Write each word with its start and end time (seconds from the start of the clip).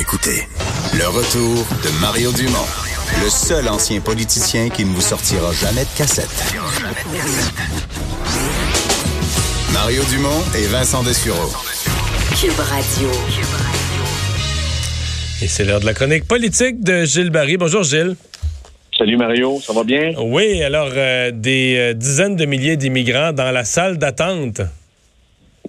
écouter. 0.00 0.48
Le 0.94 1.06
retour 1.08 1.66
de 1.84 2.00
Mario 2.00 2.32
Dumont, 2.32 2.66
le 3.22 3.28
seul 3.28 3.68
ancien 3.68 4.00
politicien 4.00 4.70
qui 4.70 4.86
ne 4.86 4.94
vous 4.94 5.00
sortira 5.02 5.52
jamais 5.52 5.82
de 5.84 5.90
cassette. 5.96 6.54
Mario 9.74 10.02
Dumont 10.04 10.42
et 10.56 10.66
Vincent 10.68 11.02
Dessureau. 11.02 11.52
Cube 12.40 12.58
Radio. 12.58 13.10
Et 15.42 15.48
c'est 15.48 15.64
l'heure 15.64 15.80
de 15.80 15.86
la 15.86 15.94
chronique 15.94 16.26
politique 16.26 16.82
de 16.82 17.04
Gilles 17.04 17.30
Barry. 17.30 17.58
Bonjour 17.58 17.82
Gilles. 17.82 18.16
Salut 18.96 19.18
Mario, 19.18 19.60
ça 19.60 19.74
va 19.74 19.84
bien? 19.84 20.12
Oui, 20.18 20.62
alors 20.62 20.90
euh, 20.96 21.30
des 21.30 21.76
euh, 21.76 21.94
dizaines 21.94 22.36
de 22.36 22.46
milliers 22.46 22.76
d'immigrants 22.76 23.32
dans 23.32 23.50
la 23.50 23.64
salle 23.64 23.98
d'attente. 23.98 24.62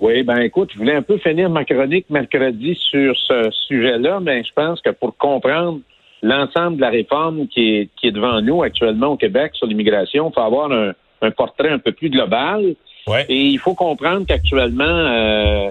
Oui, 0.01 0.23
ben 0.23 0.39
écoute, 0.39 0.71
je 0.73 0.79
voulais 0.79 0.95
un 0.95 1.03
peu 1.03 1.19
finir 1.19 1.47
ma 1.51 1.63
chronique 1.63 2.09
mercredi 2.09 2.75
sur 2.75 3.15
ce 3.15 3.51
sujet-là, 3.67 4.19
mais 4.19 4.43
je 4.43 4.51
pense 4.51 4.81
que 4.81 4.89
pour 4.89 5.15
comprendre 5.15 5.79
l'ensemble 6.23 6.77
de 6.77 6.81
la 6.81 6.89
réforme 6.89 7.47
qui 7.47 7.75
est, 7.75 7.89
qui 7.95 8.07
est 8.07 8.11
devant 8.11 8.41
nous 8.41 8.63
actuellement 8.63 9.09
au 9.09 9.17
Québec 9.17 9.51
sur 9.53 9.67
l'immigration, 9.67 10.29
il 10.29 10.33
faut 10.33 10.41
avoir 10.41 10.71
un, 10.71 10.93
un, 11.21 11.29
portrait 11.31 11.69
un 11.69 11.77
peu 11.77 11.91
plus 11.91 12.09
global. 12.09 12.73
Ouais. 13.05 13.25
Et 13.29 13.45
il 13.45 13.59
faut 13.59 13.75
comprendre 13.75 14.25
qu'actuellement, 14.27 14.83
euh, 14.83 15.69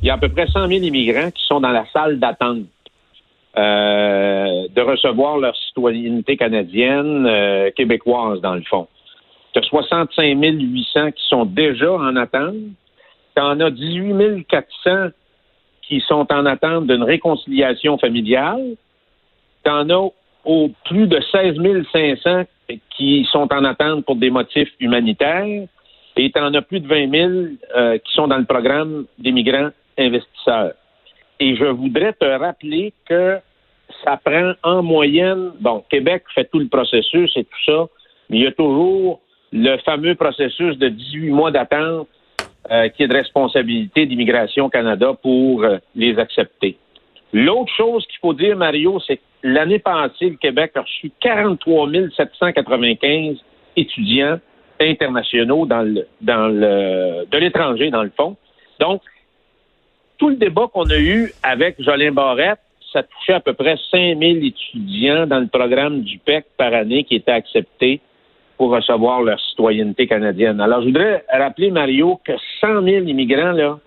il 0.00 0.06
y 0.06 0.10
a 0.10 0.14
à 0.14 0.18
peu 0.18 0.28
près 0.28 0.46
100 0.46 0.68
000 0.68 0.82
immigrants 0.82 1.32
qui 1.32 1.44
sont 1.44 1.60
dans 1.60 1.70
la 1.70 1.84
salle 1.92 2.20
d'attente. 2.20 2.66
Euh, 3.56 4.68
de 4.74 4.80
recevoir 4.80 5.38
leur 5.38 5.54
citoyenneté 5.56 6.36
canadienne, 6.38 7.26
euh, 7.26 7.70
québécoise, 7.76 8.40
dans 8.40 8.54
le 8.54 8.62
fond. 8.62 8.86
Tu 9.52 9.58
as 9.58 9.62
65 9.62 10.38
800 10.40 11.10
qui 11.10 11.22
sont 11.28 11.44
déjà 11.44 11.92
en 11.92 12.16
attente. 12.16 12.54
Tu 13.34 13.42
en 13.42 13.60
as 13.60 13.70
18 13.70 14.46
400 14.46 15.10
qui 15.82 16.00
sont 16.00 16.26
en 16.32 16.46
attente 16.46 16.86
d'une 16.86 17.02
réconciliation 17.02 17.98
familiale. 17.98 18.76
Tu 19.64 19.70
en 19.70 19.88
as 19.90 20.10
au 20.44 20.70
plus 20.86 21.06
de 21.06 21.20
16 21.20 21.56
500 21.92 22.44
qui 22.96 23.26
sont 23.30 23.52
en 23.52 23.64
attente 23.64 24.04
pour 24.04 24.16
des 24.16 24.30
motifs 24.30 24.72
humanitaires. 24.80 25.66
Et 26.16 26.30
tu 26.30 26.38
en 26.38 26.52
as 26.54 26.62
plus 26.62 26.80
de 26.80 26.88
20 26.88 27.10
000 27.10 27.30
euh, 27.74 27.98
qui 27.98 28.12
sont 28.12 28.28
dans 28.28 28.38
le 28.38 28.44
programme 28.44 29.06
des 29.18 29.32
migrants 29.32 29.70
investisseurs. 29.98 30.72
Et 31.40 31.56
je 31.56 31.64
voudrais 31.64 32.12
te 32.12 32.24
rappeler 32.24 32.92
que 33.06 33.38
ça 34.04 34.18
prend 34.22 34.52
en 34.62 34.82
moyenne, 34.82 35.52
bon, 35.60 35.84
Québec 35.90 36.24
fait 36.34 36.48
tout 36.50 36.58
le 36.58 36.68
processus 36.68 37.36
et 37.36 37.44
tout 37.44 37.64
ça, 37.66 37.86
mais 38.28 38.38
il 38.38 38.42
y 38.44 38.46
a 38.46 38.52
toujours 38.52 39.20
le 39.52 39.76
fameux 39.78 40.14
processus 40.14 40.76
de 40.78 40.88
18 40.88 41.30
mois 41.30 41.50
d'attente 41.50 42.08
euh, 42.70 42.88
qui 42.88 43.02
est 43.02 43.08
de 43.08 43.14
responsabilité 43.14 44.06
d'Immigration 44.06 44.68
Canada 44.68 45.14
pour 45.20 45.64
euh, 45.64 45.78
les 45.94 46.18
accepter. 46.18 46.76
L'autre 47.32 47.72
chose 47.76 48.06
qu'il 48.06 48.18
faut 48.20 48.34
dire, 48.34 48.56
Mario, 48.56 49.00
c'est 49.06 49.16
que 49.16 49.22
l'année 49.42 49.78
passée, 49.78 50.30
le 50.30 50.36
Québec 50.36 50.72
a 50.76 50.82
reçu 50.82 51.10
43 51.20 51.88
795 52.16 53.36
étudiants 53.76 54.38
internationaux 54.80 55.66
dans 55.66 55.82
le, 55.82 56.06
dans 56.20 56.48
le, 56.48 57.26
de 57.30 57.38
l'étranger, 57.38 57.90
dans 57.90 58.02
le 58.02 58.12
fond. 58.16 58.36
Donc, 58.78 59.02
tout 60.18 60.28
le 60.28 60.36
débat 60.36 60.68
qu'on 60.72 60.88
a 60.90 60.98
eu 60.98 61.32
avec 61.42 61.82
Jolin 61.82 62.12
Barrette, 62.12 62.60
ça 62.92 63.02
touchait 63.02 63.32
à 63.32 63.40
peu 63.40 63.54
près 63.54 63.76
5000 63.90 64.46
étudiants 64.46 65.26
dans 65.26 65.40
le 65.40 65.46
programme 65.46 66.02
du 66.02 66.18
PEC 66.18 66.44
par 66.56 66.74
année 66.74 67.04
qui 67.04 67.16
étaient 67.16 67.32
acceptés 67.32 68.00
pour 68.62 68.70
recevoir 68.70 69.22
leur 69.22 69.40
citoyenneté 69.40 70.06
canadienne. 70.06 70.60
Alors, 70.60 70.82
je 70.82 70.86
voudrais 70.86 71.24
rappeler, 71.28 71.72
Mario, 71.72 72.20
que 72.24 72.30
100 72.60 72.84
000 72.84 73.06
immigrants, 73.06 73.50
là, 73.50 73.80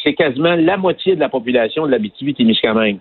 c'est 0.00 0.14
quasiment 0.14 0.54
la 0.54 0.76
moitié 0.76 1.16
de 1.16 1.20
la 1.20 1.28
population 1.28 1.86
de 1.86 1.90
l'Abitibi-Témiscamingue. 1.90 3.00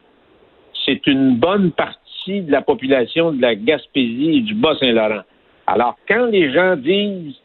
C'est 0.84 1.06
une 1.06 1.36
bonne 1.36 1.74
partie 1.74 2.42
de 2.42 2.52
la 2.52 2.64
population 2.64 3.34
de 3.34 3.40
la 3.40 3.54
Gaspésie 3.54 4.38
et 4.38 4.42
du 4.42 4.56
Bas-Saint-Laurent. 4.56 5.22
Alors, 5.68 5.96
quand 6.08 6.26
les 6.26 6.52
gens 6.52 6.76
disent 6.76 7.36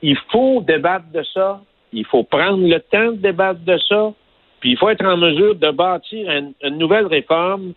il 0.00 0.16
faut 0.30 0.60
débattre 0.60 1.06
de 1.12 1.24
ça, 1.34 1.60
il 1.92 2.04
faut 2.04 2.22
prendre 2.22 2.64
le 2.64 2.78
temps 2.78 3.10
de 3.10 3.16
débattre 3.16 3.64
de 3.66 3.78
ça, 3.88 4.12
puis 4.60 4.70
il 4.70 4.78
faut 4.78 4.90
être 4.90 5.04
en 5.04 5.16
mesure 5.16 5.56
de 5.56 5.72
bâtir 5.72 6.30
une, 6.30 6.52
une 6.62 6.78
nouvelle 6.78 7.06
réforme 7.06 7.72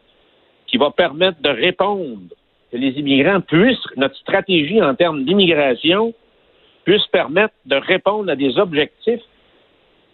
qui 0.67 0.77
va 0.77 0.91
permettre 0.91 1.41
de 1.41 1.49
répondre 1.49 2.29
que 2.72 2.78
les 2.78 2.89
immigrants 3.00 3.41
puissent, 3.41 3.85
notre 3.95 4.16
stratégie 4.17 4.81
en 4.81 4.95
termes 4.95 5.23
d'immigration 5.23 6.13
puisse 6.83 7.05
permettre 7.07 7.53
de 7.66 7.75
répondre 7.75 8.31
à 8.31 8.35
des 8.35 8.57
objectifs 8.57 9.22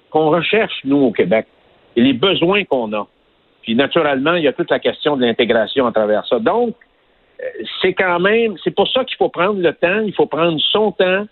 qu'on 0.09 0.29
recherche, 0.29 0.79
nous, 0.83 0.97
au 0.97 1.11
Québec, 1.11 1.47
et 1.95 2.01
les 2.01 2.13
besoins 2.13 2.63
qu'on 2.65 2.91
a. 2.93 3.07
Puis, 3.61 3.75
naturellement, 3.75 4.35
il 4.35 4.43
y 4.43 4.47
a 4.47 4.53
toute 4.53 4.69
la 4.69 4.79
question 4.79 5.15
de 5.15 5.25
l'intégration 5.25 5.87
à 5.87 5.91
travers 5.91 6.25
ça. 6.27 6.39
Donc, 6.39 6.75
c'est 7.81 7.93
quand 7.93 8.19
même, 8.19 8.55
c'est 8.63 8.75
pour 8.75 8.87
ça 8.89 9.03
qu'il 9.03 9.17
faut 9.17 9.29
prendre 9.29 9.59
le 9.59 9.73
temps, 9.73 10.01
il 10.01 10.13
faut 10.13 10.25
prendre 10.25 10.59
son 10.71 10.91
temps 10.91 11.25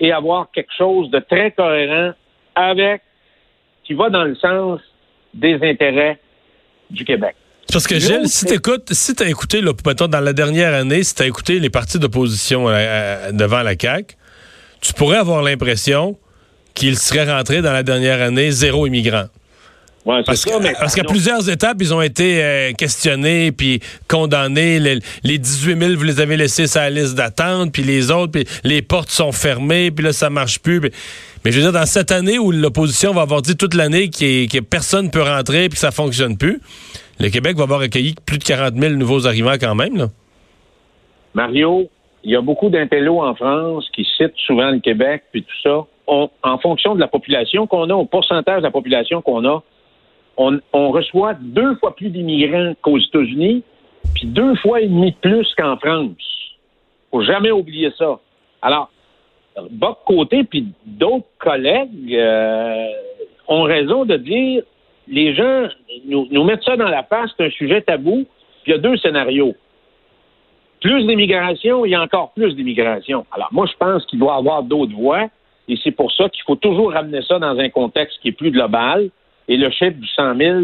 et 0.00 0.12
avoir 0.12 0.50
quelque 0.52 0.72
chose 0.76 1.10
de 1.10 1.18
très 1.18 1.50
cohérent 1.52 2.12
avec, 2.54 3.02
qui 3.84 3.94
va 3.94 4.10
dans 4.10 4.24
le 4.24 4.34
sens 4.34 4.80
des 5.34 5.54
intérêts 5.62 6.18
du 6.90 7.04
Québec. 7.04 7.34
Parce 7.72 7.86
que 7.86 7.98
Gilles, 7.98 8.28
si 8.28 8.46
t'écoutes, 8.46 8.92
si 8.92 9.14
t'as 9.14 9.28
écouté, 9.28 9.60
là, 9.60 9.72
mettons, 9.86 10.08
dans 10.08 10.20
la 10.20 10.32
dernière 10.32 10.74
année, 10.74 11.02
si 11.02 11.14
t'as 11.14 11.26
écouté 11.26 11.60
les 11.60 11.70
partis 11.70 11.98
d'opposition 11.98 12.64
euh, 12.68 13.30
devant 13.32 13.62
la 13.62 13.74
CAQ, 13.78 14.16
tu 14.80 14.92
pourrais 14.94 15.18
avoir 15.18 15.42
l'impression 15.42 16.16
qu'ils 16.74 16.98
seraient 16.98 17.30
rentrés 17.30 17.60
dans 17.60 17.72
la 17.72 17.82
dernière 17.82 18.22
année 18.22 18.50
zéro 18.50 18.86
immigrant. 18.86 19.26
Ouais, 20.06 20.22
parce 20.24 20.40
ça, 20.40 20.58
mais 20.62 20.72
parce 20.80 20.94
qu'à 20.94 21.04
plusieurs 21.04 21.50
étapes, 21.50 21.76
ils 21.80 21.92
ont 21.92 22.00
été 22.00 22.42
euh, 22.42 22.72
questionnés 22.72 23.52
puis 23.52 23.80
condamnés. 24.06 24.80
Les, 24.80 25.00
les, 25.22 25.36
18 25.36 25.78
000, 25.78 25.96
vous 25.96 26.04
les 26.04 26.20
avez 26.20 26.38
laissés 26.38 26.66
sur 26.66 26.80
la 26.80 26.88
liste 26.88 27.14
d'attente, 27.14 27.72
puis 27.72 27.82
les 27.82 28.10
autres, 28.10 28.32
puis 28.32 28.46
les 28.64 28.80
portes 28.80 29.10
sont 29.10 29.32
fermées, 29.32 29.90
puis 29.90 30.04
là, 30.06 30.14
ça 30.14 30.30
marche 30.30 30.60
plus. 30.60 30.80
Puis... 30.80 30.92
Mais 31.44 31.52
je 31.52 31.58
veux 31.58 31.64
dire, 31.64 31.72
dans 31.72 31.84
cette 31.84 32.10
année 32.10 32.38
où 32.38 32.52
l'opposition 32.52 33.12
va 33.12 33.22
avoir 33.22 33.42
dit 33.42 33.56
toute 33.56 33.74
l'année 33.74 34.08
que 34.08 34.60
personne 34.60 35.06
ne 35.06 35.10
peut 35.10 35.22
rentrer 35.22 35.68
puis 35.68 35.74
que 35.76 35.80
ça 35.80 35.90
fonctionne 35.90 36.38
plus, 36.38 36.60
le 37.20 37.30
Québec 37.30 37.56
va 37.56 37.64
avoir 37.64 37.80
accueilli 37.80 38.14
plus 38.26 38.38
de 38.38 38.44
40 38.44 38.74
000 38.74 38.94
nouveaux 38.94 39.26
arrivants 39.26 39.56
quand 39.60 39.74
même. 39.74 39.96
Là. 39.96 40.06
Mario, 41.34 41.88
il 42.24 42.32
y 42.32 42.36
a 42.36 42.40
beaucoup 42.40 42.68
d'intellos 42.68 43.20
en 43.20 43.34
France 43.34 43.88
qui 43.94 44.06
citent 44.16 44.36
souvent 44.36 44.70
le 44.70 44.80
Québec 44.80 45.24
puis 45.32 45.42
tout 45.42 45.60
ça. 45.62 45.86
En 46.06 46.58
fonction 46.58 46.94
de 46.94 47.00
la 47.00 47.08
population 47.08 47.66
qu'on 47.66 47.90
a, 47.90 47.94
au 47.94 48.06
pourcentage 48.06 48.58
de 48.58 48.62
la 48.62 48.70
population 48.70 49.20
qu'on 49.20 49.44
a, 49.44 49.62
on, 50.38 50.58
on, 50.72 50.90
reçoit 50.90 51.34
deux 51.34 51.74
fois 51.76 51.94
plus 51.94 52.08
d'immigrants 52.08 52.72
qu'aux 52.80 52.98
États-Unis, 52.98 53.62
puis 54.14 54.26
deux 54.26 54.54
fois 54.56 54.80
et 54.80 54.86
demi 54.86 55.12
plus 55.12 55.46
qu'en 55.56 55.76
France. 55.76 56.16
Faut 57.10 57.22
jamais 57.22 57.50
oublier 57.50 57.92
ça. 57.98 58.20
Alors, 58.62 58.90
Boc 59.70 59.98
Côté 60.06 60.44
puis 60.44 60.68
d'autres 60.86 61.26
collègues 61.38 62.14
euh, 62.14 62.86
ont 63.48 63.62
raison 63.62 64.04
de 64.04 64.16
dire 64.16 64.62
les 65.08 65.34
gens 65.34 65.68
nous, 66.06 66.44
mettent 66.44 66.64
ça 66.64 66.76
dans 66.76 66.88
la 66.88 67.02
face, 67.02 67.30
c'est 67.36 67.46
un 67.46 67.50
sujet 67.50 67.80
tabou. 67.82 68.26
Puis 68.62 68.72
il 68.72 68.74
y 68.74 68.74
a 68.74 68.78
deux 68.78 68.96
scénarios. 68.96 69.54
Plus 70.80 71.06
d'immigration, 71.06 71.84
il 71.84 71.90
y 71.90 71.94
a 71.94 72.02
encore 72.02 72.32
plus 72.32 72.54
d'immigration. 72.54 73.26
Alors 73.32 73.48
moi, 73.50 73.66
je 73.66 73.76
pense 73.76 74.04
qu'il 74.06 74.18
doit 74.18 74.34
y 74.34 74.38
avoir 74.38 74.62
d'autres 74.62 74.94
voies, 74.94 75.28
et 75.68 75.76
c'est 75.82 75.90
pour 75.90 76.12
ça 76.12 76.28
qu'il 76.28 76.42
faut 76.44 76.56
toujours 76.56 76.92
ramener 76.92 77.22
ça 77.22 77.38
dans 77.38 77.58
un 77.58 77.68
contexte 77.68 78.20
qui 78.20 78.28
est 78.28 78.32
plus 78.32 78.50
global. 78.50 79.10
Et 79.48 79.56
le 79.56 79.70
chiffre 79.70 79.96
du 79.98 80.06
100 80.06 80.36
000 80.36 80.60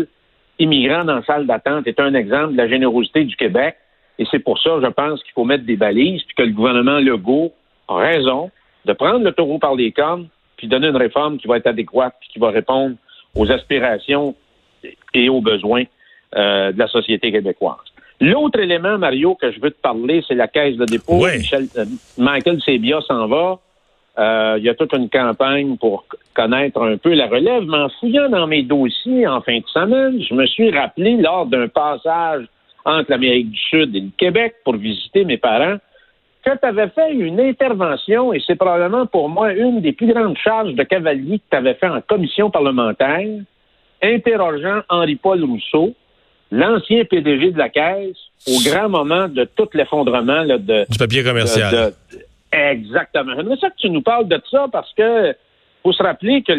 immigrants 0.58 1.04
dans 1.04 1.16
la 1.16 1.24
salle 1.24 1.46
d'attente 1.46 1.86
est 1.86 1.98
un 2.00 2.14
exemple 2.14 2.52
de 2.52 2.58
la 2.58 2.68
générosité 2.68 3.24
du 3.24 3.34
Québec. 3.36 3.76
Et 4.18 4.24
c'est 4.30 4.38
pour 4.38 4.58
ça, 4.58 4.78
je 4.82 4.86
pense 4.86 5.22
qu'il 5.22 5.32
faut 5.32 5.44
mettre 5.44 5.64
des 5.64 5.76
balises, 5.76 6.22
puis 6.22 6.34
que 6.36 6.42
le 6.42 6.52
gouvernement 6.52 6.98
Legault 6.98 7.52
a 7.88 7.96
raison 7.96 8.50
de 8.84 8.92
prendre 8.92 9.24
le 9.24 9.32
taureau 9.32 9.58
par 9.58 9.74
les 9.74 9.90
cornes, 9.92 10.28
puis 10.56 10.68
donner 10.68 10.88
une 10.88 10.96
réforme 10.96 11.38
qui 11.38 11.48
va 11.48 11.56
être 11.56 11.66
adéquate, 11.66 12.14
puis 12.20 12.28
qui 12.32 12.38
va 12.38 12.50
répondre 12.50 12.96
aux 13.34 13.50
aspirations 13.50 14.34
et 15.12 15.28
aux 15.28 15.40
besoins 15.40 15.84
euh, 16.36 16.72
de 16.72 16.78
la 16.78 16.88
société 16.88 17.32
québécoise. 17.32 17.78
L'autre 18.20 18.60
élément, 18.60 18.96
Mario, 18.98 19.34
que 19.34 19.50
je 19.50 19.60
veux 19.60 19.70
te 19.70 19.80
parler, 19.80 20.22
c'est 20.26 20.34
la 20.34 20.48
caisse 20.48 20.76
de 20.76 20.84
dépôt. 20.84 21.24
Oui. 21.24 21.38
Michel, 21.38 21.66
euh, 21.76 21.84
Michael 22.16 22.60
Sebia 22.62 23.00
s'en 23.02 23.26
va. 23.26 23.58
Euh, 24.16 24.54
il 24.58 24.64
y 24.64 24.68
a 24.68 24.74
toute 24.74 24.92
une 24.92 25.08
campagne 25.08 25.76
pour 25.76 26.06
connaître 26.34 26.80
un 26.80 26.96
peu 26.96 27.14
la 27.14 27.26
relève, 27.26 27.64
mais 27.66 27.78
en 27.78 27.88
fouillant 27.88 28.28
dans 28.28 28.46
mes 28.46 28.62
dossiers 28.62 29.26
en 29.26 29.40
fin 29.40 29.58
de 29.58 29.66
semaine, 29.66 30.22
je 30.22 30.34
me 30.34 30.46
suis 30.46 30.70
rappelé 30.70 31.16
lors 31.16 31.46
d'un 31.46 31.66
passage 31.66 32.46
entre 32.84 33.10
l'Amérique 33.10 33.50
du 33.50 33.58
Sud 33.58 33.96
et 33.96 34.00
le 34.00 34.10
Québec 34.16 34.54
pour 34.64 34.76
visiter 34.76 35.24
mes 35.24 35.36
parents 35.36 35.78
que 36.44 36.58
tu 36.58 36.66
avais 36.66 36.88
fait 36.88 37.12
une 37.12 37.40
intervention, 37.40 38.32
et 38.32 38.40
c'est 38.46 38.56
probablement 38.56 39.06
pour 39.06 39.28
moi 39.28 39.52
une 39.52 39.80
des 39.80 39.92
plus 39.92 40.12
grandes 40.12 40.36
charges 40.38 40.74
de 40.74 40.82
cavalier 40.82 41.38
que 41.38 41.44
tu 41.50 41.56
avais 41.56 41.74
fait 41.74 41.88
en 41.88 42.00
commission 42.00 42.50
parlementaire, 42.50 43.26
interrogeant 44.02 44.82
Henri-Paul 44.88 45.42
Rousseau, 45.44 45.94
l'ancien 46.50 47.04
PDG 47.04 47.52
de 47.52 47.58
la 47.58 47.68
Caisse, 47.68 48.16
au 48.46 48.60
grand 48.70 48.88
moment 48.88 49.28
de 49.28 49.44
tout 49.56 49.68
l'effondrement 49.74 50.44
de, 50.44 50.86
du 50.90 50.98
papier 50.98 51.24
commercial. 51.24 51.72
de, 51.72 52.16
de, 52.16 52.22
exactement. 52.52 53.34
J'aimerais 53.36 53.56
ça 53.56 53.70
que 53.70 53.76
tu 53.78 53.90
nous 53.90 54.02
parles 54.02 54.28
de 54.28 54.40
ça 54.50 54.66
parce 54.70 54.92
que 54.94 55.34
faut 55.82 55.92
se 55.92 56.02
rappeler 56.02 56.42
que 56.42 56.52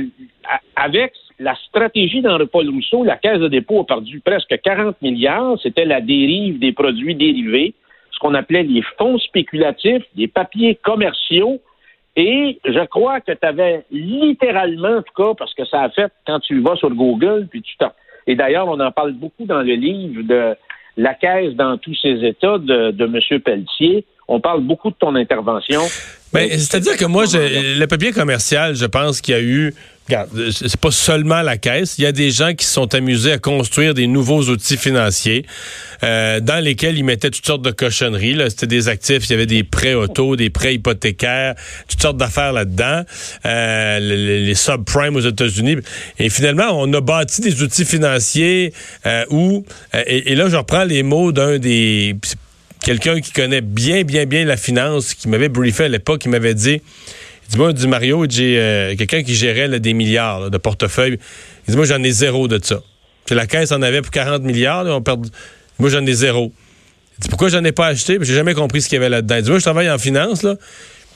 avec 0.76 1.14
la 1.40 1.56
stratégie 1.68 2.22
d'Henri-Paul 2.22 2.70
Rousseau, 2.70 3.04
la 3.04 3.18
Caisse 3.18 3.40
de 3.40 3.48
dépôt 3.48 3.82
a 3.82 3.86
perdu 3.86 4.20
presque 4.20 4.56
40 4.64 5.02
milliards. 5.02 5.58
C'était 5.62 5.86
la 5.86 6.02
dérive 6.02 6.60
des 6.60 6.72
produits 6.72 7.16
dérivés, 7.16 7.74
ce 8.16 8.20
qu'on 8.20 8.34
appelait 8.34 8.64
les 8.64 8.82
fonds 8.98 9.20
spéculatifs, 9.20 10.04
des 10.16 10.28
papiers 10.28 10.80
commerciaux. 10.84 11.62
Et 12.16 12.60
je 12.66 12.86
crois 12.86 13.20
que 13.20 13.34
tu 13.34 13.46
avais 13.46 13.84
littéralement, 13.92 14.98
en 14.98 15.02
tout 15.02 15.24
cas, 15.24 15.34
parce 15.38 15.54
que 15.54 15.66
ça 15.66 15.82
a 15.82 15.90
fait 15.90 16.12
quand 16.26 16.40
tu 16.40 16.62
vas 16.62 16.76
sur 16.78 16.90
Google, 16.90 17.48
puis 17.50 17.62
tu 17.62 17.76
Et 18.28 18.36
d'ailleurs, 18.36 18.68
on 18.70 18.80
en 18.80 18.92
parle 18.92 19.12
beaucoup 19.12 19.46
dans 19.46 19.62
le 19.62 19.74
livre 19.74 20.24
de 20.24 20.56
la 20.96 21.14
caisse 21.14 21.54
dans 21.56 21.78
tous 21.78 21.96
ses 22.02 22.24
états 22.26 22.58
de, 22.58 22.92
de 22.92 23.06
M. 23.06 23.42
Pelletier. 23.42 24.06
On 24.30 24.40
parle 24.40 24.62
beaucoup 24.62 24.90
de 24.90 24.96
ton 24.96 25.14
intervention. 25.16 25.82
Ben, 26.34 26.50
c'est-à-dire 26.52 26.96
que 26.96 27.06
moi, 27.06 27.26
je, 27.26 27.80
le 27.80 27.86
papier 27.86 28.14
commercial, 28.14 28.76
je 28.76 28.86
pense 28.86 29.20
qu'il 29.20 29.36
y 29.36 29.38
a 29.38 29.42
eu 29.42 29.74
Regarde, 30.08 30.52
c'est 30.52 30.78
pas 30.78 30.92
seulement 30.92 31.42
la 31.42 31.58
caisse. 31.58 31.98
Il 31.98 32.04
y 32.04 32.08
a 32.08 32.12
des 32.12 32.30
gens 32.30 32.54
qui 32.54 32.64
se 32.64 32.74
sont 32.74 32.94
amusés 32.94 33.32
à 33.32 33.40
construire 33.40 33.96
des 33.96 34.06
nouveaux 34.06 34.44
outils 34.44 34.78
financiers 34.78 35.46
euh, 36.04 36.40
dans 36.40 36.64
lesquels 36.64 36.96
ils 36.96 37.04
mettaient 37.04 37.32
toutes 37.32 37.46
sortes 37.46 37.64
de 37.64 37.72
cochonneries. 37.72 38.38
C'était 38.50 38.68
des 38.68 38.88
actifs, 38.88 39.28
il 39.28 39.32
y 39.32 39.34
avait 39.34 39.48
des 39.48 39.64
prêts 39.64 39.96
auto, 39.96 40.36
des 40.36 40.52
prêts 40.52 40.76
hypothécaires, 40.76 41.56
toutes 41.88 42.02
sortes 42.02 42.18
d'affaires 42.18 42.54
là-dedans. 42.54 43.02
Euh, 43.46 44.00
les, 44.00 44.54
subprimes 44.54 45.16
aux 45.16 45.22
États-Unis. 45.22 45.78
Et 46.20 46.30
finalement, 46.30 46.70
on 46.72 46.92
a 46.94 47.02
bâti 47.02 47.42
des 47.42 47.64
outils 47.64 47.86
financiers 47.86 48.74
euh, 49.06 49.26
où, 49.32 49.66
euh, 49.96 50.04
et, 50.06 50.32
et, 50.32 50.36
là, 50.36 50.50
je 50.50 50.56
reprends 50.56 50.84
les 50.84 51.04
mots 51.04 51.32
d'un 51.32 51.58
des 51.58 52.16
quelqu'un 52.86 53.20
qui 53.20 53.32
connaît 53.32 53.62
bien, 53.62 54.04
bien, 54.04 54.26
bien 54.26 54.46
la 54.46 54.58
finance, 54.58 55.16
qui 55.16 55.28
m'avait 55.28 55.50
briefé 55.50 55.86
à 55.86 55.88
l'époque, 55.88 56.22
qui 56.22 56.30
m'avait 56.30 56.54
dit 56.54 56.82
Dis-moi, 57.50 57.74
dit 57.74 57.88
Mario, 57.88 58.26
j'ai 58.30 58.60
euh, 58.60 58.96
quelqu'un 58.96 59.24
qui 59.24 59.36
gérait 59.36 59.80
des 59.80 59.94
milliards 59.94 60.50
de 60.50 60.58
portefeuille. 60.58 61.20
Il 61.68 61.72
dit, 61.72 61.78
moi, 61.78 61.86
j'en 61.86 62.02
ai 62.04 62.12
zéro 62.12 62.48
de 62.48 62.60
ça. 62.64 62.82
la 63.30 63.46
caisse 63.46 63.72
en 63.72 63.82
avait 63.82 64.02
pour 64.02 64.12
40 64.12 64.44
milliards. 64.44 64.86
on 64.86 65.02
perd... 65.02 65.28
Moi, 65.80 65.90
j'en 65.90 66.06
ai 66.06 66.14
zéro. 66.14 66.52
Il 67.18 67.24
dit, 67.24 67.30
pourquoi 67.30 67.50
j'en 67.50 67.64
ai 67.64 67.72
pas 67.72 67.88
acheté? 67.88 68.18
J'ai 68.22 68.34
jamais 68.34 68.54
compris 68.54 68.82
ce 68.82 68.90
qu'il 68.90 68.96
y 68.96 69.00
avait 69.00 69.10
là-dedans. 69.10 69.36
Il 69.38 69.44
dit, 69.44 69.50
moi, 69.50 69.60
je 69.60 69.64
travaille 69.64 69.90
en 69.90 69.98
finance, 69.98 70.44
là. 70.44 70.56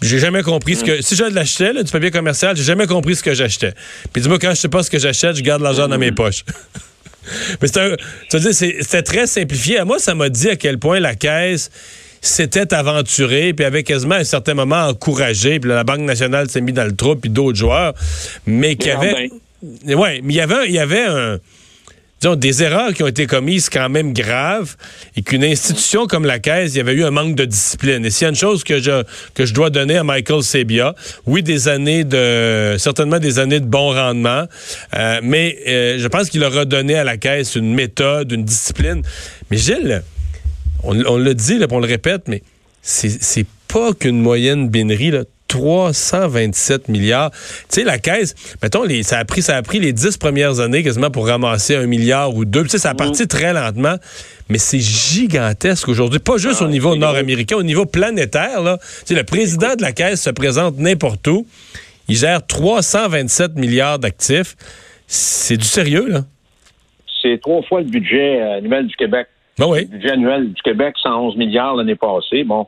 J'ai 0.02 0.20
jamais 0.20 0.44
compris 0.44 0.78
ce 0.78 0.84
que. 0.84 1.02
Si 1.02 1.16
je 1.16 1.26
l'achetais, 1.26 1.74
du 1.84 1.92
papier 1.92 2.10
commercial, 2.12 2.56
j'ai 2.56 2.64
jamais 2.64 2.88
compris 2.88 3.16
ce 3.16 3.24
que 3.24 3.34
j'achetais. 3.34 3.74
Puis 4.14 4.22
dis-moi, 4.22 4.40
quand 4.40 4.52
je 4.52 4.56
sais 4.56 4.70
pas 4.70 4.82
ce 4.82 4.90
que 4.90 4.98
j'achète, 4.98 5.36
je 5.36 5.42
garde 5.42 5.62
l'argent 5.62 5.90
dans 5.90 5.98
mes 5.98 6.14
poches. 6.14 6.46
Mais 7.62 7.68
c'était 7.68 9.02
très 9.04 9.28
simplifié. 9.28 9.78
À 9.78 9.86
moi, 9.86 10.00
ça 10.00 10.16
m'a 10.16 10.30
dit 10.30 10.50
à 10.50 10.56
quel 10.56 10.80
point 10.80 11.00
la 11.00 11.16
caisse 11.16 11.70
s'était 12.22 12.74
aventuré, 12.74 13.54
puis 13.54 13.66
avait 13.66 13.84
quasiment 13.84 14.16
à 14.16 14.20
un 14.20 14.24
certain 14.24 14.54
moment 14.54 14.88
encouragé, 14.88 15.60
puis 15.60 15.70
la 15.70 15.84
Banque 15.84 16.02
nationale 16.02 16.50
s'est 16.50 16.62
mis 16.62 16.74
dans 16.74 16.86
le 16.86 16.96
trou, 16.96 17.16
puis 17.16 17.30
d'autres 17.30 17.58
joueurs, 17.58 17.94
mais 18.46 18.76
qu'il 18.76 18.90
y 18.90 18.92
avait... 18.92 19.30
Ouais, 19.88 20.22
mais 20.24 20.34
il 20.34 20.38
y 20.38 20.42
avait, 20.42 20.68
il 20.68 20.74
y 20.74 20.80
avait 20.80 21.04
un 21.04 21.40
disons, 22.20 22.36
des 22.36 22.64
erreurs 22.64 22.94
qui 22.94 23.04
ont 23.04 23.08
été 23.08 23.28
commises 23.28 23.70
quand 23.70 23.90
même 23.90 24.14
graves 24.14 24.76
et 25.16 25.22
qu'une 25.22 25.44
institution 25.44 26.08
comme 26.08 26.26
la 26.26 26.40
Caisse, 26.40 26.74
il 26.74 26.78
y 26.78 26.82
avait 26.82 26.94
eu 26.94 27.04
un 27.04 27.12
manque 27.12 27.36
de 27.36 27.46
discipline. 27.46 28.06
Et 28.06 28.10
s'il 28.10 28.24
y 28.24 28.26
a 28.26 28.30
une 28.30 28.36
chose 28.36 28.64
que 28.64 28.80
je, 28.80 29.04
que 29.34 29.46
je 29.46 29.54
dois 29.54 29.70
donner 29.70 29.98
à 29.98 30.04
Michael 30.04 30.44
Sebia, 30.44 30.96
oui, 31.26 31.44
des 31.44 31.68
années 31.68 32.04
de, 32.04 32.76
certainement 32.78 33.20
des 33.20 33.40
années 33.40 33.60
de 33.60 33.66
bon 33.66 33.94
rendement, 33.94 34.46
euh, 34.96 35.20
mais 35.24 35.58
euh, 35.68 35.98
je 36.00 36.08
pense 36.08 36.30
qu'il 36.30 36.44
aura 36.44 36.66
donné 36.66 36.96
à 36.96 37.04
la 37.04 37.18
Caisse 37.18 37.56
une 37.56 37.74
méthode, 37.74 38.32
une 38.32 38.44
discipline. 38.44 39.02
Mais 39.50 39.58
Gilles, 39.58 40.04
on, 40.84 41.18
le 41.18 41.34
dit, 41.34 41.58
là, 41.58 41.68
on 41.72 41.80
le 41.80 41.88
répète, 41.88 42.28
mais 42.28 42.42
c'est 42.82 43.46
pas 43.68 43.94
qu'une 43.94 44.22
moyenne 44.22 44.70
bénerie, 44.70 45.12
là. 45.12 45.24
327 45.50 46.88
milliards. 46.88 47.32
Tu 47.32 47.38
sais, 47.70 47.84
la 47.84 47.98
caisse, 47.98 48.36
mettons, 48.64 48.84
les, 48.84 49.04
ça, 49.04 49.18
a 49.18 49.26
pris, 49.26 49.42
ça 49.42 49.58
a 49.58 49.62
pris 49.62 49.80
les 49.80 49.92
dix 49.92 50.16
premières 50.16 50.60
années 50.60 50.84
quasiment 50.84 51.12
pour 51.12 51.28
ramasser 51.28 51.76
un 51.76 51.88
milliard 51.88 52.34
ou 52.36 52.46
deux. 52.46 52.64
Tu 52.64 52.70
sais, 52.70 52.78
ça 52.78 52.92
a 52.92 52.96
parti 52.96 53.28
très 53.28 53.52
lentement, 53.52 53.96
mais 54.48 54.60
c'est 54.60 54.80
gigantesque 54.80 55.90
aujourd'hui. 55.90 56.20
Pas 56.20 56.38
juste 56.38 56.62
au 56.62 56.66
ah, 56.66 56.70
niveau 56.70 56.96
nord-américain, 56.96 57.58
au 57.58 57.64
niveau 57.64 57.86
planétaire. 57.86 58.62
Là. 58.62 58.78
Tu 58.80 59.08
sais, 59.08 59.16
le 59.16 59.24
président 59.24 59.76
de 59.76 59.82
la 59.82 59.92
caisse 59.92 60.22
se 60.22 60.30
présente 60.30 60.78
n'importe 60.78 61.28
où. 61.28 61.46
Il 62.08 62.16
gère 62.16 62.46
327 62.46 63.56
milliards 63.56 64.00
d'actifs. 64.00 64.56
C'est 65.08 65.58
du 65.58 65.66
sérieux, 65.66 66.08
là? 66.08 66.26
C'est 67.22 67.40
trois 67.42 67.62
fois 67.64 67.82
le 67.82 67.88
budget 67.88 68.40
annuel 68.40 68.88
du 68.88 68.96
Québec. 68.96 69.28
Ben 69.60 69.68
oui. 69.68 69.86
Du 69.86 70.62
Québec, 70.64 70.96
111 71.04 71.36
milliards 71.36 71.76
l'année 71.76 71.96
passée. 71.96 72.46
Bon, 72.46 72.68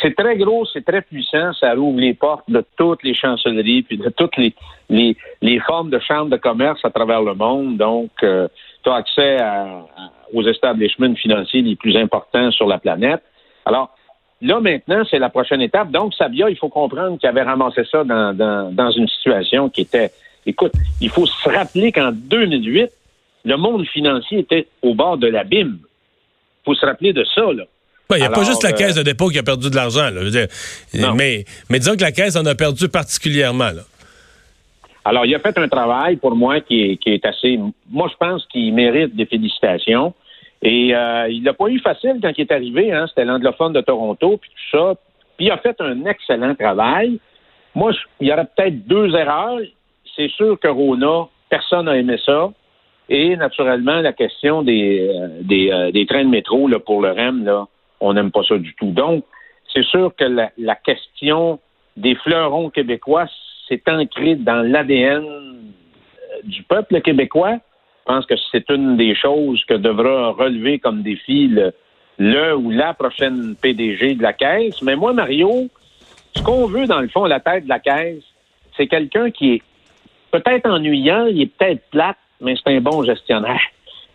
c'est 0.00 0.16
très 0.16 0.36
gros, 0.36 0.66
c'est 0.66 0.84
très 0.84 1.00
puissant, 1.00 1.52
ça 1.52 1.76
ouvre 1.76 2.00
les 2.00 2.14
portes 2.14 2.50
de 2.50 2.64
toutes 2.76 3.04
les 3.04 3.14
chancelleries, 3.14 3.82
puis 3.82 3.96
de 3.96 4.08
toutes 4.08 4.36
les, 4.36 4.52
les, 4.90 5.16
les 5.40 5.60
formes 5.60 5.90
de 5.90 6.00
chambres 6.00 6.30
de 6.30 6.36
commerce 6.36 6.84
à 6.84 6.90
travers 6.90 7.22
le 7.22 7.34
monde. 7.34 7.76
Donc, 7.76 8.10
euh, 8.24 8.48
tu 8.82 8.90
as 8.90 8.94
accès 8.94 9.38
à, 9.38 9.86
aux 10.34 10.42
establishments 10.42 11.14
financiers 11.14 11.62
les 11.62 11.76
plus 11.76 11.96
importants 11.96 12.50
sur 12.50 12.66
la 12.66 12.78
planète. 12.78 13.22
Alors, 13.64 13.94
là, 14.40 14.58
maintenant, 14.58 15.04
c'est 15.08 15.20
la 15.20 15.28
prochaine 15.28 15.60
étape. 15.60 15.92
Donc, 15.92 16.12
Sabia, 16.14 16.50
il 16.50 16.56
faut 16.56 16.70
comprendre 16.70 17.18
qu'il 17.20 17.28
avait 17.28 17.42
ramassé 17.42 17.84
ça 17.88 18.02
dans, 18.02 18.36
dans, 18.36 18.74
dans 18.74 18.90
une 18.90 19.06
situation 19.06 19.68
qui 19.68 19.82
était... 19.82 20.10
Écoute, 20.44 20.72
il 21.00 21.08
faut 21.08 21.26
se 21.26 21.48
rappeler 21.48 21.92
qu'en 21.92 22.10
2008, 22.10 22.90
le 23.44 23.56
monde 23.56 23.86
financier 23.86 24.40
était 24.40 24.66
au 24.82 24.94
bord 24.94 25.18
de 25.18 25.28
l'abîme 25.28 25.78
faut 26.64 26.74
se 26.74 26.86
rappeler 26.86 27.12
de 27.12 27.24
ça, 27.34 27.52
là. 27.52 27.64
Il 28.10 28.20
n'y 28.20 28.26
a 28.26 28.30
pas 28.30 28.44
juste 28.44 28.62
la 28.62 28.72
caisse 28.72 28.94
de 28.94 29.02
dépôt 29.02 29.28
qui 29.28 29.38
a 29.38 29.42
perdu 29.42 29.70
de 29.70 29.76
l'argent. 29.76 30.10
Mais, 31.16 31.44
mais 31.70 31.78
disons 31.78 31.96
que 31.96 32.02
la 32.02 32.12
caisse 32.12 32.36
en 32.36 32.44
a 32.44 32.54
perdu 32.54 32.88
particulièrement. 32.88 33.70
Là. 33.70 33.82
Alors, 35.04 35.26
il 35.26 35.34
a 35.34 35.38
fait 35.38 35.56
un 35.58 35.68
travail 35.68 36.16
pour 36.16 36.36
moi 36.36 36.60
qui 36.60 36.82
est, 36.82 36.96
qui 36.96 37.10
est 37.10 37.24
assez. 37.24 37.58
Moi, 37.90 38.08
je 38.10 38.16
pense 38.18 38.46
qu'il 38.46 38.72
mérite 38.74 39.16
des 39.16 39.26
félicitations. 39.26 40.14
Et 40.62 40.94
euh, 40.94 41.28
il 41.28 41.42
n'a 41.42 41.54
pas 41.54 41.68
eu 41.68 41.80
facile 41.80 42.18
quand 42.22 42.30
il 42.36 42.42
est 42.42 42.52
arrivé. 42.52 42.92
Hein, 42.92 43.06
C'était 43.08 43.24
l'anglophone 43.24 43.72
de 43.72 43.80
Toronto, 43.80 44.36
puis 44.36 44.50
tout 44.50 44.78
ça. 44.78 44.94
Puis 45.36 45.46
il 45.46 45.50
a 45.50 45.58
fait 45.58 45.80
un 45.80 46.04
excellent 46.04 46.54
travail. 46.54 47.18
Moi, 47.74 47.92
il 48.20 48.28
y 48.28 48.32
aurait 48.32 48.46
peut-être 48.56 48.86
deux 48.86 49.12
erreurs. 49.16 49.58
C'est 50.14 50.30
sûr 50.30 50.58
que 50.60 50.68
Rona, 50.68 51.26
personne 51.48 51.86
n'a 51.86 51.96
aimé 51.96 52.16
ça. 52.24 52.52
Et 53.08 53.36
naturellement, 53.36 54.00
la 54.00 54.12
question 54.12 54.62
des, 54.62 55.08
euh, 55.08 55.42
euh, 55.50 55.90
des, 55.90 56.06
trains 56.06 56.24
de 56.24 56.30
métro 56.30 56.68
là, 56.68 56.78
pour 56.78 57.02
le 57.02 57.10
REM, 57.10 57.44
là, 57.44 57.66
on 58.00 58.14
n'aime 58.14 58.30
pas 58.30 58.42
ça 58.48 58.56
du 58.58 58.74
tout. 58.74 58.90
Donc, 58.90 59.24
c'est 59.72 59.84
sûr 59.84 60.14
que 60.16 60.24
la, 60.24 60.74
question 60.76 61.58
des 61.96 62.14
fleurons 62.14 62.70
québécois, 62.70 63.26
c'est 63.68 63.88
ancré 63.88 64.36
dans 64.36 64.62
l'ADN 64.62 65.24
euh, 65.24 65.52
du 66.44 66.62
peuple 66.62 67.00
québécois. 67.00 67.58
Je 68.06 68.12
pense 68.12 68.26
que 68.26 68.34
c'est 68.50 68.68
une 68.70 68.96
des 68.96 69.14
choses 69.14 69.64
que 69.66 69.74
devra 69.74 70.30
relever 70.30 70.78
comme 70.78 71.02
défi 71.02 71.48
le, 71.48 71.72
le 72.18 72.56
ou 72.56 72.70
la 72.70 72.94
prochaine 72.94 73.54
PDG 73.60 74.14
de 74.14 74.22
la 74.22 74.32
Caisse. 74.32 74.80
Mais 74.82 74.96
moi, 74.96 75.12
Mario, 75.12 75.68
ce 76.36 76.42
qu'on 76.42 76.66
veut, 76.66 76.86
dans 76.86 77.00
le 77.00 77.08
fond, 77.08 77.24
à 77.24 77.28
la 77.28 77.40
tête 77.40 77.64
de 77.64 77.68
la 77.68 77.78
Caisse, 77.78 78.24
c'est 78.76 78.86
quelqu'un 78.86 79.30
qui 79.30 79.54
est 79.54 79.62
peut-être 80.30 80.68
ennuyant, 80.68 81.26
il 81.26 81.42
est 81.42 81.46
peut-être 81.46 81.82
plate, 81.90 82.16
mais 82.42 82.54
c'est 82.56 82.74
un 82.74 82.80
bon 82.80 83.02
gestionnaire. 83.02 83.60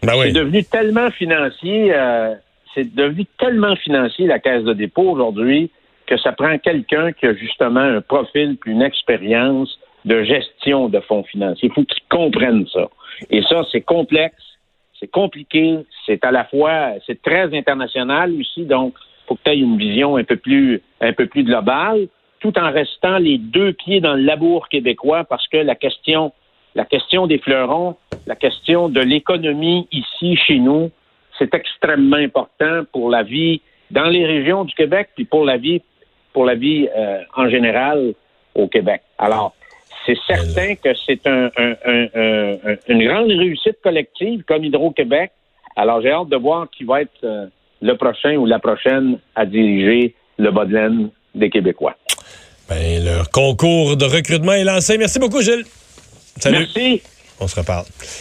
Ben 0.03 0.13
c'est 0.21 0.31
devenu 0.31 0.63
tellement 0.63 1.09
financier, 1.11 1.91
euh, 1.93 2.35
c'est 2.75 2.93
devenu 2.93 3.25
tellement 3.39 3.75
financier 3.77 4.27
la 4.27 4.39
caisse 4.39 4.63
de 4.63 4.73
dépôt 4.73 5.09
aujourd'hui 5.09 5.71
que 6.05 6.17
ça 6.17 6.31
prend 6.31 6.57
quelqu'un 6.57 7.11
qui 7.11 7.25
a 7.25 7.33
justement 7.33 7.79
un 7.79 8.01
profil 8.01 8.57
puis 8.61 8.71
une 8.71 8.81
expérience 8.81 9.77
de 10.05 10.23
gestion 10.23 10.87
de 10.87 10.99
fonds 11.01 11.23
financiers. 11.23 11.69
Il 11.69 11.73
faut 11.73 11.83
qu'il 11.83 12.03
comprenne 12.09 12.65
ça. 12.71 12.87
Et 13.29 13.41
ça, 13.43 13.63
c'est 13.71 13.81
complexe, 13.81 14.35
c'est 14.99 15.11
compliqué, 15.11 15.79
c'est 16.05 16.23
à 16.23 16.31
la 16.31 16.45
fois, 16.45 16.93
c'est 17.05 17.21
très 17.21 17.55
international 17.55 18.31
aussi, 18.39 18.65
donc 18.65 18.93
il 18.95 19.27
faut 19.27 19.35
que 19.35 19.41
tu 19.43 19.51
aies 19.51 19.57
une 19.57 19.77
vision 19.77 20.15
un 20.15 20.23
peu 20.23 20.37
plus, 20.37 20.81
un 21.01 21.13
peu 21.13 21.25
plus 21.25 21.43
globale, 21.43 22.07
tout 22.39 22.57
en 22.57 22.71
restant 22.71 23.17
les 23.17 23.37
deux 23.37 23.73
pieds 23.73 23.99
dans 23.99 24.13
le 24.13 24.21
labour 24.21 24.69
québécois 24.69 25.23
parce 25.23 25.47
que 25.47 25.57
la 25.57 25.75
question 25.75 26.31
la 26.77 26.85
question 26.85 27.25
des 27.25 27.39
fleurons, 27.39 27.95
la 28.27 28.35
question 28.35 28.87
de 28.87 29.01
l'économie 29.01 29.87
ici, 29.91 30.37
chez 30.37 30.59
nous, 30.59 30.91
c'est 31.39 31.51
extrêmement 31.55 32.17
important 32.17 32.83
pour 32.93 33.09
la 33.09 33.23
vie 33.23 33.61
dans 33.89 34.05
les 34.05 34.25
régions 34.25 34.63
du 34.63 34.75
Québec, 34.75 35.09
puis 35.15 35.25
pour 35.25 35.43
la 35.43 35.57
vie, 35.57 35.81
pour 36.33 36.45
la 36.45 36.53
vie 36.53 36.87
euh, 36.95 37.21
en 37.35 37.49
général 37.49 38.13
au 38.53 38.67
Québec. 38.67 39.01
Alors, 39.17 39.55
c'est 40.05 40.19
certain 40.27 40.75
que 40.75 40.89
c'est 41.05 41.25
un, 41.25 41.49
une 42.87 43.07
grande 43.07 43.29
réussite 43.29 43.77
collective 43.83 44.43
comme 44.43 44.63
Hydro-Québec. 44.63 45.31
Alors, 45.75 46.01
j'ai 46.01 46.11
hâte 46.11 46.29
de 46.29 46.37
voir 46.37 46.69
qui 46.69 46.83
va 46.83 47.01
être 47.01 47.23
euh, 47.23 47.47
le 47.81 47.93
prochain 47.95 48.35
ou 48.35 48.45
la 48.45 48.59
prochaine 48.59 49.17
à 49.35 49.47
diriger 49.47 50.13
le 50.37 50.51
bas 50.51 50.65
des 51.33 51.49
Québécois. 51.49 51.95
Ben, 52.69 53.03
le 53.03 53.23
concours 53.31 53.97
de 53.97 54.05
recrutement 54.05 54.53
est 54.53 54.63
lancé. 54.63 54.99
Merci 54.99 55.17
beaucoup, 55.17 55.41
Gilles. 55.41 55.65
Salut. 56.39 56.59
Merci. 56.59 57.01
On 57.39 57.47
se 57.47 57.55
reparle. 57.55 57.85